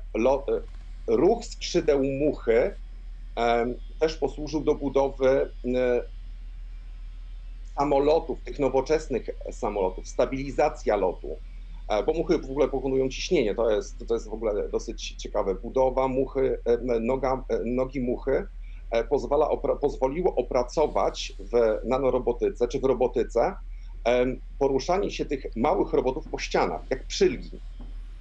ruch 1.09 1.45
skrzydeł 1.45 2.03
muchy 2.05 2.77
też 3.99 4.17
posłużył 4.17 4.65
do 4.65 4.75
budowy 4.75 5.51
samolotów, 7.79 8.43
tych 8.43 8.59
nowoczesnych 8.59 9.27
samolotów, 9.53 10.09
stabilizacja 10.09 10.97
lotu, 10.97 11.41
bo 12.07 12.13
muchy 12.13 12.39
w 12.39 12.51
ogóle 12.51 12.69
pokonują 12.69 13.09
ciśnienie, 13.09 13.55
to 13.55 13.71
jest, 13.71 14.07
to 14.09 14.15
jest 14.15 14.29
w 14.29 14.33
ogóle 14.33 14.69
dosyć 14.69 15.11
ciekawe. 15.11 15.55
Budowa 15.55 16.09
muchy, 16.09 16.59
noga, 17.01 17.45
nogi 17.65 18.01
muchy 18.01 18.47
pozwala, 19.09 19.49
opra, 19.49 19.77
pozwoliło 19.77 20.35
opracować 20.35 21.33
w 21.39 21.79
nanorobotyce 21.85 22.69
czy 22.69 22.81
w 22.81 22.85
robotyce 22.85 23.55
poruszanie 24.59 25.11
się 25.11 25.25
tych 25.25 25.47
małych 25.57 25.93
robotów 25.93 26.29
po 26.31 26.39
ścianach, 26.39 26.81
jak 26.91 27.07
przylgi. 27.07 27.61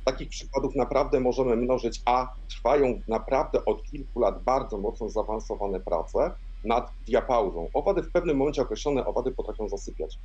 Takich 0.05 0.29
przykładów 0.29 0.75
naprawdę 0.75 1.19
możemy 1.19 1.55
mnożyć, 1.55 2.01
a 2.05 2.33
trwają 2.49 3.01
naprawdę 3.07 3.65
od 3.65 3.83
kilku 3.83 4.19
lat 4.19 4.43
bardzo 4.43 4.77
mocno 4.77 5.09
zaawansowane 5.09 5.79
prace 5.79 6.31
nad 6.63 6.91
diapauzą. 7.07 7.67
Owady 7.73 8.03
w 8.03 8.11
pewnym 8.11 8.37
momencie 8.37 8.61
określone 8.61 9.05
owady 9.05 9.31
potrafią 9.31 9.69
zasypiać. 9.69 10.19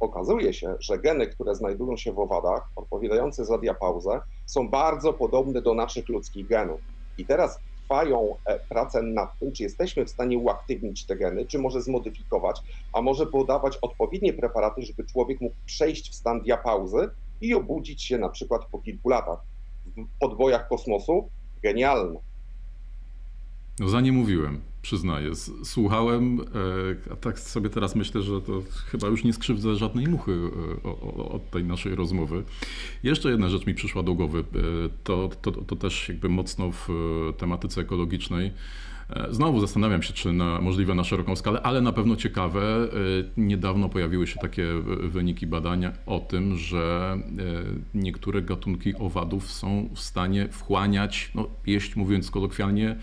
Okazuje 0.00 0.52
się, 0.52 0.74
że 0.80 0.98
geny, 0.98 1.26
które 1.26 1.54
znajdują 1.54 1.96
się 1.96 2.12
w 2.12 2.18
owadach, 2.18 2.70
odpowiadające 2.76 3.44
za 3.44 3.58
diapauzę, 3.58 4.20
są 4.46 4.68
bardzo 4.68 5.12
podobne 5.12 5.62
do 5.62 5.74
naszych 5.74 6.08
ludzkich 6.08 6.46
genów. 6.46 6.80
I 7.18 7.26
teraz 7.26 7.58
trwają 7.82 8.36
e, 8.44 8.58
prace 8.58 9.02
nad 9.02 9.38
tym, 9.38 9.52
czy 9.52 9.62
jesteśmy 9.62 10.04
w 10.04 10.10
stanie 10.10 10.38
uaktywnić 10.38 11.06
te 11.06 11.16
geny, 11.16 11.46
czy 11.46 11.58
może 11.58 11.82
zmodyfikować, 11.82 12.60
a 12.92 13.02
może 13.02 13.26
podawać 13.26 13.76
odpowiednie 13.76 14.32
preparaty, 14.32 14.82
żeby 14.82 15.04
człowiek 15.04 15.40
mógł 15.40 15.56
przejść 15.66 16.10
w 16.10 16.14
stan 16.14 16.40
diapauzy 16.40 17.10
i 17.40 17.54
obudzić 17.54 18.02
się 18.02 18.18
na 18.18 18.28
przykład 18.28 18.64
po 18.72 18.78
kilku 18.78 19.08
latach. 19.08 19.38
W 19.96 20.18
podwojach 20.20 20.68
kosmosu 20.68 21.28
genialne. 21.62 22.20
No 23.78 23.88
za 23.88 24.00
nie 24.00 24.12
mówiłem. 24.12 24.69
Przyznaję. 24.82 25.30
Słuchałem, 25.64 26.40
a 27.12 27.16
tak 27.16 27.38
sobie 27.38 27.70
teraz 27.70 27.96
myślę, 27.96 28.22
że 28.22 28.40
to 28.40 28.62
chyba 28.86 29.08
już 29.08 29.24
nie 29.24 29.32
skrzywdzę 29.32 29.76
żadnej 29.76 30.06
muchy 30.06 30.50
od 31.30 31.50
tej 31.50 31.64
naszej 31.64 31.94
rozmowy. 31.94 32.44
Jeszcze 33.02 33.30
jedna 33.30 33.48
rzecz 33.48 33.66
mi 33.66 33.74
przyszła 33.74 34.02
do 34.02 34.14
głowy. 34.14 34.44
To, 35.04 35.30
to, 35.42 35.52
to 35.52 35.76
też 35.76 36.08
jakby 36.08 36.28
mocno 36.28 36.70
w 36.72 36.88
tematyce 37.38 37.80
ekologicznej. 37.80 38.52
E, 39.10 39.34
znowu 39.34 39.60
zastanawiam 39.60 40.02
się, 40.02 40.12
czy 40.12 40.32
na, 40.32 40.60
możliwe 40.60 40.94
na 40.94 41.04
szeroką 41.04 41.36
skalę, 41.36 41.62
ale 41.62 41.80
na 41.80 41.92
pewno 41.92 42.16
ciekawe. 42.16 42.62
E, 42.62 42.86
niedawno 43.36 43.88
pojawiły 43.88 44.26
się 44.26 44.40
takie 44.40 44.66
wyniki 45.02 45.46
badania 45.46 45.92
o 46.06 46.20
tym, 46.20 46.56
że 46.56 47.14
e, 47.14 47.98
niektóre 47.98 48.42
gatunki 48.42 48.94
owadów 48.94 49.50
są 49.50 49.88
w 49.94 50.00
stanie 50.00 50.48
wchłaniać, 50.48 51.30
no, 51.34 51.48
jeść 51.66 51.96
mówiąc 51.96 52.30
kolokwialnie, 52.30 52.96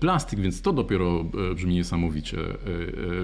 plastik, 0.00 0.40
więc 0.40 0.62
to 0.62 0.72
dopiero 0.72 1.24
brzmi 1.54 1.74
niesamowicie. 1.74 2.38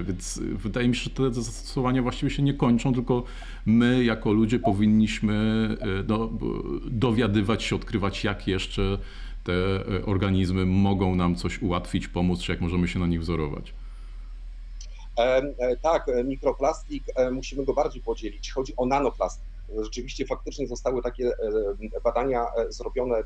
Więc 0.03 0.39
wydaje 0.43 0.87
mi 0.87 0.95
się, 0.95 1.03
że 1.03 1.09
te 1.09 1.33
zastosowania 1.33 2.01
właściwie 2.01 2.29
się 2.29 2.43
nie 2.43 2.53
kończą, 2.53 2.93
tylko 2.93 3.23
my 3.65 4.03
jako 4.03 4.33
ludzie 4.33 4.59
powinniśmy 4.59 5.67
no, 6.07 6.29
dowiadywać 6.85 7.63
się, 7.63 7.75
odkrywać, 7.75 8.23
jak 8.23 8.47
jeszcze 8.47 8.97
te 9.43 9.53
e, 9.53 10.05
organizmy 10.05 10.65
mogą 10.65 11.15
nam 11.15 11.35
coś 11.35 11.61
ułatwić, 11.61 12.07
pomóc, 12.07 12.41
czy 12.41 12.51
jak 12.51 12.61
możemy 12.61 12.87
się 12.87 12.99
na 12.99 13.07
nich 13.07 13.21
wzorować? 13.21 13.73
E, 15.17 15.77
tak, 15.77 16.09
e, 16.09 16.23
mikroplastik, 16.23 17.03
musimy 17.31 17.65
go 17.65 17.73
bardziej 17.73 18.01
podzielić. 18.01 18.51
Chodzi 18.51 18.73
o 18.77 18.85
nanoplastik. 18.85 19.49
Rzeczywiście 19.83 20.25
faktycznie 20.25 20.67
zostały 20.67 21.01
takie 21.01 21.31
badania 22.03 22.45
zrobione, 22.69 23.23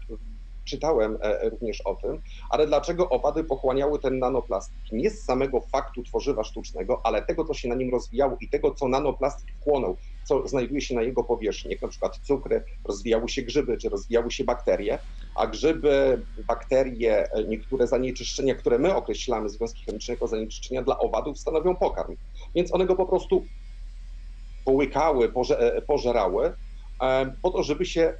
czytałem 0.64 1.18
również 1.52 1.82
o 1.82 1.96
tym, 1.96 2.22
ale 2.50 2.68
dlaczego 2.68 3.10
owady 3.10 3.44
pochłaniały 3.44 4.00
ten 4.00 4.20
nanoplastik? 4.20 4.84
Nie 4.92 5.10
z 5.10 5.24
samego 5.24 5.62
faktu 5.62 6.04
tworzywa 6.04 6.44
sztucznego, 6.44 7.02
ale 7.04 7.26
tego, 7.26 7.46
co 7.46 7.54
się 7.54 7.70
na 7.70 7.76
nim 7.76 7.92
rozwijało 7.92 8.38
i 8.42 8.50
tego, 8.50 8.74
co 8.74 8.88
nanoplastik 8.88 9.50
wchłonął 9.60 9.98
co 10.24 10.48
znajduje 10.48 10.82
się 10.82 10.96
na 10.96 11.02
jego 11.02 11.24
powierzchni, 11.24 11.72
jak 11.72 11.82
na 11.82 11.88
przykład 11.88 12.18
cukry, 12.18 12.64
rozwijały 12.88 13.30
się 13.30 13.42
grzyby, 13.42 13.78
czy 13.78 13.90
rozwijały 13.90 14.32
się 14.32 14.44
bakterie, 14.44 15.00
a 15.36 15.48
grzyby, 15.48 16.26
bakterie, 16.48 17.28
niektóre 17.48 17.88
zanieczyszczenia, 17.88 18.56
które 18.56 18.80
my 18.80 18.96
określamy 18.96 19.50
związki 19.50 19.86
chemicznego 19.86 20.28
zanieczyszczenia 20.28 20.84
dla 20.84 21.00
owadów 21.00 21.40
stanowią 21.40 21.76
pokarm. 21.76 22.16
Więc 22.56 22.74
one 22.74 22.86
go 22.86 22.96
po 22.96 23.06
prostu 23.06 23.48
połykały, 24.64 25.32
poże, 25.32 25.82
pożerały, 25.88 26.54
e, 27.04 27.36
po 27.42 27.52
to, 27.52 27.64
żeby 27.64 27.86
się 27.86 28.18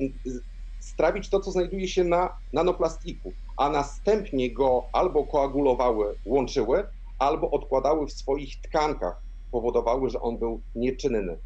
strawić 0.84 1.30
to, 1.30 1.40
co 1.40 1.52
znajduje 1.52 1.88
się 1.88 2.04
na 2.04 2.38
nanoplastiku, 2.54 3.34
a 3.58 3.70
następnie 3.70 4.54
go 4.54 4.86
albo 4.94 5.24
koagulowały, 5.28 6.16
łączyły, 6.26 6.84
albo 7.20 7.52
odkładały 7.52 8.08
w 8.08 8.12
swoich 8.12 8.62
tkankach, 8.62 9.22
powodowały, 9.52 10.10
że 10.10 10.22
on 10.22 10.38
był 10.38 10.62
nieczynny. 10.76 11.38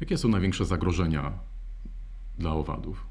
Jakie 0.00 0.18
są 0.18 0.28
największe 0.28 0.64
zagrożenia 0.64 1.38
dla 2.38 2.52
owadów? 2.52 3.06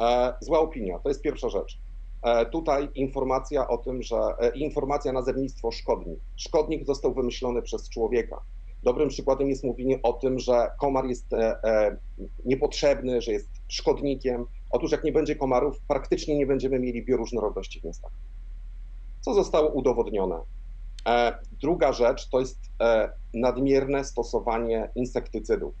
E, 0.00 0.34
zła 0.40 0.60
opinia, 0.60 0.98
to 0.98 1.08
jest 1.08 1.22
pierwsza 1.22 1.48
rzecz. 1.48 1.78
E, 2.22 2.46
tutaj 2.46 2.88
informacja 2.94 3.68
o 3.68 3.78
tym, 3.78 4.02
że 4.02 4.16
e, 4.16 4.56
informacja 4.56 5.12
nazewnictwo 5.12 5.70
szkodnik. 5.72 6.18
Szkodnik 6.36 6.86
został 6.86 7.14
wymyślony 7.14 7.62
przez 7.62 7.88
człowieka. 7.88 8.40
Dobrym 8.84 9.08
przykładem 9.08 9.48
jest 9.48 9.64
mówienie 9.64 10.02
o 10.02 10.12
tym, 10.12 10.38
że 10.38 10.70
komar 10.80 11.06
jest 11.06 11.26
niepotrzebny, 12.44 13.20
że 13.20 13.32
jest 13.32 13.48
szkodnikiem. 13.68 14.46
Otóż 14.70 14.92
jak 14.92 15.04
nie 15.04 15.12
będzie 15.12 15.36
komarów, 15.36 15.80
praktycznie 15.88 16.38
nie 16.38 16.46
będziemy 16.46 16.78
mieli 16.78 17.04
bioróżnorodności 17.04 17.80
w 17.80 17.84
miastach. 17.84 18.12
Co 19.20 19.34
zostało 19.34 19.68
udowodnione? 19.68 20.40
E, 21.08 21.38
druga 21.60 21.92
rzecz 21.92 22.28
to 22.28 22.40
jest 22.40 22.58
e, 22.80 23.12
nadmierne 23.34 24.04
stosowanie 24.04 24.90
insektycydów. 24.94 25.74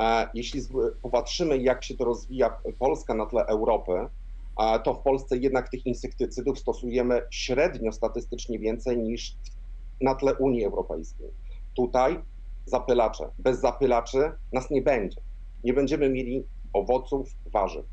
E, 0.00 0.28
jeśli 0.34 0.60
popatrzymy, 1.02 1.58
jak 1.58 1.84
się 1.84 1.96
to 1.96 2.04
rozwija 2.04 2.58
Polska 2.78 3.14
na 3.14 3.26
tle 3.26 3.46
Europy, 3.46 3.92
to 4.84 4.94
w 4.94 5.02
Polsce 5.02 5.36
jednak 5.36 5.68
tych 5.68 5.86
insektycydów 5.86 6.58
stosujemy 6.58 7.22
średnio 7.30 7.92
statystycznie 7.92 8.58
więcej 8.58 8.98
niż 8.98 9.36
na 10.00 10.14
tle 10.14 10.34
Unii 10.34 10.64
Europejskiej. 10.64 11.30
Tutaj 11.76 12.18
zapylacze. 12.64 13.30
Bez 13.38 13.60
zapylaczy 13.60 14.32
nas 14.52 14.70
nie 14.70 14.82
będzie. 14.82 15.20
Nie 15.64 15.72
będziemy 15.72 16.08
mieli 16.08 16.44
owoców, 16.72 17.28
warzyw. 17.52 17.86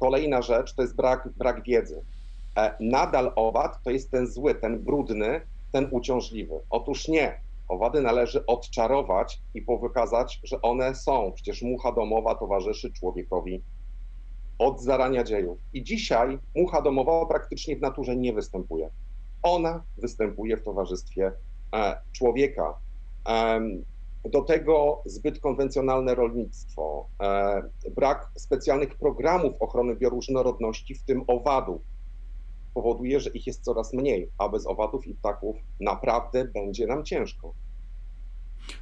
Kolejna 0.00 0.42
rzecz 0.42 0.74
to 0.74 0.82
jest 0.82 0.96
brak, 0.96 1.28
brak 1.36 1.62
wiedzy. 1.62 2.04
Nadal 2.80 3.32
owad 3.36 3.82
to 3.82 3.90
jest 3.90 4.10
ten 4.10 4.26
zły, 4.26 4.54
ten 4.54 4.78
brudny, 4.78 5.40
ten 5.72 5.88
uciążliwy. 5.90 6.54
Otóż 6.70 7.08
nie. 7.08 7.40
Owady 7.68 8.00
należy 8.00 8.46
odczarować 8.46 9.40
i 9.54 9.62
powykazać, 9.62 10.40
że 10.44 10.62
one 10.62 10.94
są. 10.94 11.32
Przecież 11.34 11.62
mucha 11.62 11.92
domowa 11.92 12.34
towarzyszy 12.34 12.92
człowiekowi 12.92 13.62
od 14.58 14.82
zarania 14.82 15.24
dziejów. 15.24 15.58
I 15.72 15.84
dzisiaj 15.84 16.38
mucha 16.56 16.82
domowa 16.82 17.26
praktycznie 17.26 17.76
w 17.76 17.80
naturze 17.80 18.16
nie 18.16 18.32
występuje. 18.32 18.90
Ona 19.42 19.82
występuje 19.98 20.56
w 20.56 20.62
towarzystwie 20.62 21.32
e, 21.74 21.96
człowieka. 22.12 22.74
Do 24.24 24.42
tego 24.42 25.02
zbyt 25.04 25.40
konwencjonalne 25.40 26.14
rolnictwo, 26.14 27.08
e, 27.22 27.62
brak 27.96 28.30
specjalnych 28.36 28.94
programów 28.94 29.52
ochrony 29.60 29.96
bioróżnorodności, 29.96 30.94
w 30.94 31.02
tym 31.02 31.24
owadów 31.26 31.82
powoduje, 32.74 33.20
że 33.20 33.30
ich 33.30 33.46
jest 33.46 33.64
coraz 33.64 33.92
mniej, 33.92 34.30
a 34.38 34.48
bez 34.48 34.66
owadów 34.66 35.06
i 35.06 35.14
ptaków 35.14 35.56
naprawdę 35.80 36.44
będzie 36.44 36.86
nam 36.86 37.04
ciężko. 37.04 37.54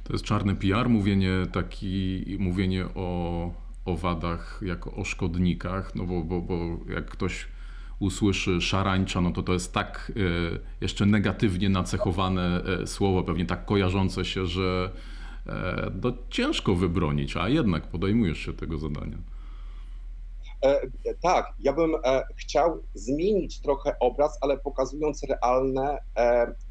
To 0.03 0.13
jest 0.13 0.25
czarny 0.25 0.55
PR, 0.55 0.89
mówienie 0.89 1.31
taki, 1.53 2.25
mówienie 2.39 2.85
o 2.95 3.49
owadach 3.85 4.61
jako 4.65 4.91
o 4.91 5.03
szkodnikach, 5.03 5.95
no 5.95 6.05
bo, 6.05 6.23
bo, 6.23 6.41
bo 6.41 6.55
jak 6.93 7.05
ktoś 7.05 7.47
usłyszy 8.03 8.61
szarańcza, 8.61 9.21
no 9.21 9.31
to 9.31 9.43
to 9.43 9.53
jest 9.53 9.73
tak 9.73 10.11
e, 10.15 10.59
jeszcze 10.81 11.05
negatywnie 11.05 11.69
nacechowane 11.69 12.63
e, 12.81 12.87
słowo, 12.87 13.23
pewnie 13.23 13.45
tak 13.45 13.65
kojarzące 13.65 14.25
się, 14.25 14.45
że 14.45 14.91
e, 15.47 15.91
no, 16.03 16.13
ciężko 16.29 16.75
wybronić, 16.75 17.37
a 17.37 17.49
jednak 17.49 17.87
podejmujesz 17.87 18.37
się 18.37 18.53
tego 18.53 18.77
zadania. 18.77 19.17
Tak, 21.21 21.53
ja 21.59 21.73
bym 21.73 21.91
chciał 22.35 22.83
zmienić 22.93 23.61
trochę 23.61 23.99
obraz, 23.99 24.37
ale 24.41 24.57
pokazując 24.57 25.23
realne, 25.23 25.97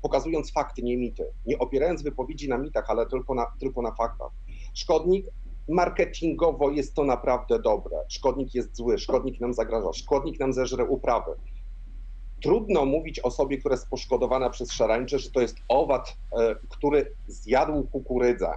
pokazując 0.03 0.53
fakty, 0.53 0.83
nie 0.83 0.97
mity. 0.97 1.27
Nie 1.47 1.59
opierając 1.59 2.03
wypowiedzi 2.03 2.49
na 2.49 2.59
mitach, 2.59 2.91
ale 2.91 3.07
tylko 3.07 3.35
na, 3.35 3.47
tylko 3.61 3.83
na 3.83 3.95
faktach. 3.95 4.31
Szkodnik 4.75 5.27
marketingowo 5.73 6.71
jest 6.71 6.95
to 6.95 7.05
naprawdę 7.05 7.59
dobre. 7.59 7.97
Szkodnik 8.09 8.55
jest 8.55 8.77
zły, 8.77 8.99
szkodnik 8.99 9.41
nam 9.41 9.55
zagraża, 9.55 9.93
szkodnik 9.93 10.41
nam 10.41 10.53
zeżre 10.53 10.85
uprawy. 10.85 11.31
Trudno 12.43 12.85
mówić 12.85 13.21
osobie, 13.21 13.59
która 13.59 13.75
jest 13.75 13.89
poszkodowana 13.89 14.51
przez 14.51 14.73
szarańcze, 14.73 15.19
że 15.19 15.31
to 15.31 15.41
jest 15.41 15.57
owad, 15.69 16.17
który 16.69 17.15
zjadł 17.27 17.85
kukurydzę 17.85 18.49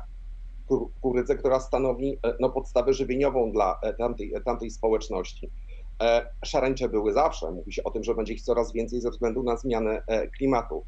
kukurydzę, 0.67 1.35
która 1.35 1.59
stanowi 1.59 2.17
e, 2.23 2.35
no, 2.39 2.49
podstawę 2.49 2.93
żywieniową 2.93 3.51
dla 3.51 3.79
e, 3.81 3.93
tamtej, 3.93 4.33
tamtej 4.45 4.71
społeczności. 4.71 5.49
E, 6.01 6.29
szarańcze 6.45 6.89
były 6.89 7.13
zawsze. 7.13 7.51
Mówi 7.51 7.73
się 7.73 7.83
o 7.83 7.91
tym, 7.91 8.03
że 8.03 8.15
będzie 8.15 8.33
ich 8.33 8.41
coraz 8.41 8.73
więcej 8.73 9.01
ze 9.01 9.09
względu 9.09 9.43
na 9.43 9.57
zmianę 9.57 10.03
klimatu. 10.37 10.85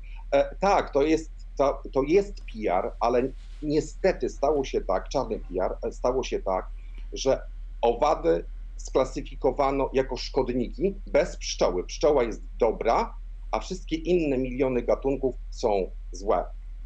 Tak, 0.59 0.93
to 0.93 1.01
jest, 1.01 1.31
to, 1.57 2.03
jest 2.07 2.35
PR, 2.35 2.91
ale 2.99 3.31
niestety 3.61 4.29
stało 4.29 4.63
się 4.63 4.81
tak, 4.81 5.09
czarny 5.09 5.39
PR, 5.39 5.91
stało 5.91 6.23
się 6.23 6.39
tak, 6.39 6.67
że 7.13 7.41
owady 7.81 8.45
sklasyfikowano 8.77 9.89
jako 9.93 10.17
szkodniki 10.17 10.95
bez 11.07 11.37
pszczoły. 11.37 11.83
Pszczoła 11.83 12.23
jest 12.23 12.41
dobra, 12.59 13.13
a 13.51 13.59
wszystkie 13.59 13.95
inne 13.95 14.37
miliony 14.37 14.81
gatunków 14.81 15.35
są 15.49 15.91
złe 16.11 16.43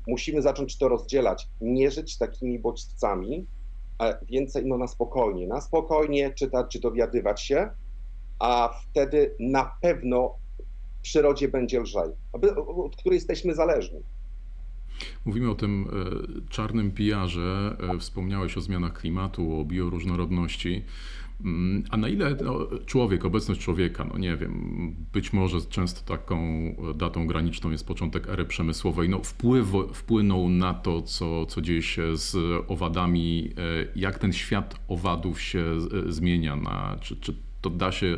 musimy 0.07 0.41
zacząć 0.41 0.77
to 0.77 0.87
rozdzielać, 0.87 1.47
nie 1.61 1.91
żyć 1.91 2.17
takimi 2.17 2.59
bodźcami, 2.59 3.45
a 3.97 4.13
więcej 4.25 4.65
no 4.65 4.77
na 4.77 4.87
spokojnie, 4.87 5.47
na 5.47 5.61
spokojnie 5.61 6.33
czytać 6.33 6.71
czy 6.71 6.79
dowiadywać 6.79 7.41
się, 7.41 7.69
a 8.39 8.73
wtedy 8.89 9.35
na 9.39 9.75
pewno 9.81 10.35
w 10.99 11.01
przyrodzie 11.01 11.47
będzie 11.47 11.79
lżej, 11.79 12.09
od 12.85 12.95
której 12.95 13.17
jesteśmy 13.17 13.55
zależni. 13.55 14.03
Mówimy 15.25 15.49
o 15.49 15.55
tym 15.55 15.87
e, 15.87 16.49
czarnym 16.49 16.91
pijarze. 16.91 17.77
E, 17.95 17.99
wspomniałeś 17.99 18.57
o 18.57 18.61
zmianach 18.61 18.93
klimatu, 18.93 19.59
o 19.59 19.65
bioróżnorodności. 19.65 20.81
Mm, 21.43 21.83
a 21.89 21.97
na 21.97 22.09
ile 22.09 22.35
no, 22.43 22.67
człowiek, 22.85 23.25
obecność 23.25 23.61
człowieka, 23.61 24.05
no 24.05 24.17
nie 24.17 24.37
wiem, 24.37 24.95
być 25.13 25.33
może 25.33 25.61
często 25.61 26.15
taką 26.15 26.37
datą 26.95 27.27
graniczną 27.27 27.71
jest 27.71 27.87
początek 27.87 28.29
ery 28.29 28.45
przemysłowej, 28.45 29.09
no 29.09 29.19
wpływ, 29.19 29.67
wpłynął 29.93 30.49
na 30.49 30.73
to, 30.73 31.01
co, 31.01 31.45
co 31.45 31.61
dzieje 31.61 31.81
się 31.81 32.17
z 32.17 32.35
owadami, 32.67 33.53
e, 33.57 33.87
jak 33.95 34.19
ten 34.19 34.33
świat 34.33 34.79
owadów 34.87 35.41
się 35.41 35.65
zmienia, 36.07 36.55
na, 36.55 36.97
czy, 37.01 37.15
czy 37.15 37.35
to 37.61 37.69
da 37.69 37.91
się 37.91 38.17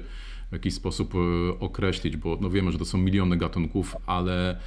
w 0.50 0.54
jakiś 0.54 0.74
sposób 0.74 1.14
określić, 1.60 2.18
bo 2.18 2.38
no 2.42 2.50
wiemy, 2.50 2.72
że 2.72 2.78
to 2.78 2.86
są 2.86 2.98
miliony 2.98 3.38
gatunków, 3.38 3.96
ale 4.06 4.60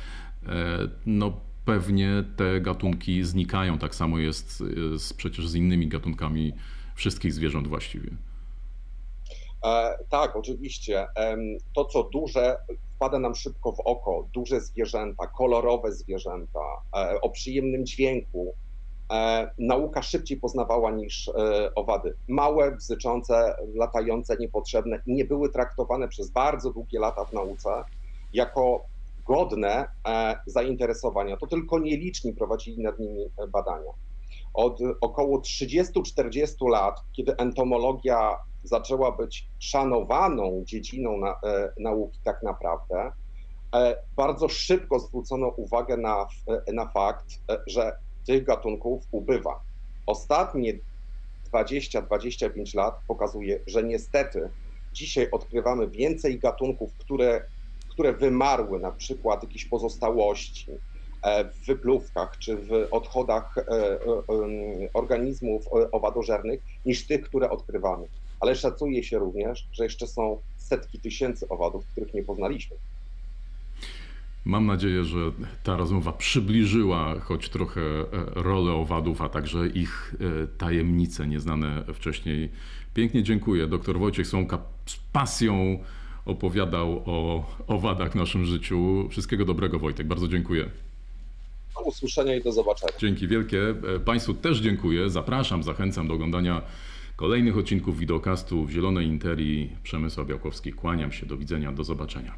no 1.06 1.40
pewnie 1.66 2.24
te 2.36 2.60
gatunki 2.60 3.24
znikają. 3.24 3.78
Tak 3.78 3.94
samo 3.94 4.18
jest 4.18 4.62
z, 4.96 5.12
przecież 5.12 5.48
z 5.48 5.54
innymi 5.54 5.88
gatunkami 5.88 6.52
wszystkich 6.94 7.32
zwierząt 7.32 7.68
właściwie. 7.68 8.10
E, 9.64 9.98
tak, 10.08 10.36
oczywiście. 10.36 11.06
To, 11.74 11.84
co 11.84 12.02
duże, 12.02 12.56
wpada 12.96 13.18
nam 13.18 13.34
szybko 13.34 13.72
w 13.72 13.80
oko. 13.80 14.26
Duże 14.32 14.60
zwierzęta, 14.60 15.26
kolorowe 15.26 15.92
zwierzęta, 15.92 16.60
e, 16.96 17.20
o 17.20 17.30
przyjemnym 17.30 17.86
dźwięku. 17.86 18.54
E, 19.12 19.50
nauka 19.58 20.02
szybciej 20.02 20.40
poznawała 20.40 20.90
niż 20.90 21.30
owady. 21.74 22.14
Małe, 22.28 22.72
bzyczące, 22.76 23.56
latające, 23.74 24.36
niepotrzebne 24.36 25.02
nie 25.06 25.24
były 25.24 25.48
traktowane 25.48 26.08
przez 26.08 26.30
bardzo 26.30 26.70
długie 26.70 26.98
lata 26.98 27.24
w 27.24 27.32
nauce 27.32 27.84
jako 28.32 28.84
godne 29.26 29.88
zainteresowania. 30.46 31.36
To 31.36 31.46
tylko 31.46 31.78
nieliczni 31.78 32.32
prowadzili 32.32 32.82
nad 32.82 32.98
nimi 32.98 33.24
badania. 33.48 33.92
Od 34.54 34.78
około 35.00 35.38
30-40 35.38 36.68
lat, 36.68 37.00
kiedy 37.12 37.36
entomologia 37.36 38.36
zaczęła 38.64 39.12
być 39.12 39.48
szanowaną 39.58 40.62
dziedziną 40.64 41.18
na, 41.18 41.30
e, 41.30 41.72
nauki 41.78 42.20
tak 42.24 42.42
naprawdę, 42.42 43.12
e, 43.74 43.96
bardzo 44.16 44.48
szybko 44.48 44.98
zwrócono 44.98 45.48
uwagę 45.48 45.96
na, 45.96 46.26
e, 46.66 46.72
na 46.72 46.86
fakt, 46.86 47.26
że 47.66 47.96
tych 48.26 48.44
gatunków 48.44 49.02
ubywa. 49.10 49.60
Ostatnie 50.06 50.72
20-25 51.52 52.74
lat 52.74 53.00
pokazuje, 53.08 53.60
że 53.66 53.82
niestety 53.82 54.50
dzisiaj 54.92 55.30
odkrywamy 55.30 55.88
więcej 55.88 56.38
gatunków, 56.38 56.94
które, 56.98 57.46
które 57.96 58.12
wymarły, 58.12 58.80
na 58.80 58.92
przykład 58.92 59.42
jakieś 59.42 59.64
pozostałości 59.64 60.66
w 61.54 61.66
wypluwkach 61.66 62.38
czy 62.38 62.56
w 62.56 62.70
odchodach 62.90 63.54
organizmów 64.94 65.64
owadożernych, 65.92 66.60
niż 66.84 67.06
tych, 67.06 67.22
które 67.22 67.50
odkrywamy 67.50 68.06
ale 68.40 68.56
szacuje 68.56 69.04
się 69.04 69.18
również, 69.18 69.66
że 69.72 69.84
jeszcze 69.84 70.06
są 70.06 70.38
setki 70.56 71.00
tysięcy 71.00 71.48
owadów, 71.48 71.86
których 71.86 72.14
nie 72.14 72.22
poznaliśmy. 72.22 72.76
Mam 74.44 74.66
nadzieję, 74.66 75.04
że 75.04 75.18
ta 75.62 75.76
rozmowa 75.76 76.12
przybliżyła 76.12 77.20
choć 77.20 77.48
trochę 77.48 77.80
e, 77.80 78.06
rolę 78.34 78.72
owadów, 78.72 79.22
a 79.22 79.28
także 79.28 79.66
ich 79.66 80.14
e, 80.20 80.46
tajemnice 80.46 81.26
nieznane 81.26 81.84
wcześniej. 81.94 82.50
Pięknie 82.94 83.22
dziękuję. 83.22 83.66
Dr 83.66 83.98
Wojciech 83.98 84.26
Słomka 84.26 84.58
z 84.86 84.96
pasją 85.12 85.78
opowiadał 86.26 87.02
o 87.06 87.44
owadach 87.66 88.12
w 88.12 88.14
naszym 88.14 88.44
życiu. 88.44 89.08
Wszystkiego 89.10 89.44
dobrego 89.44 89.78
Wojtek, 89.78 90.06
bardzo 90.06 90.28
dziękuję. 90.28 90.70
Do 91.74 91.80
usłyszenia 91.80 92.34
i 92.34 92.42
do 92.42 92.52
zobaczenia. 92.52 92.92
Dzięki 92.98 93.28
wielkie. 93.28 93.74
E, 93.96 94.00
państwu 94.00 94.34
też 94.34 94.58
dziękuję. 94.58 95.10
Zapraszam, 95.10 95.62
zachęcam 95.62 96.08
do 96.08 96.14
oglądania 96.14 96.62
kolejnych 97.16 97.58
odcinków 97.58 97.98
wideokastu 97.98 98.64
w 98.64 98.70
Zielonej 98.70 99.06
Interii. 99.06 99.70
Przemysław 99.82 100.26
Białkowski, 100.26 100.72
kłaniam 100.72 101.12
się, 101.12 101.26
do 101.26 101.36
widzenia, 101.36 101.72
do 101.72 101.84
zobaczenia. 101.84 102.34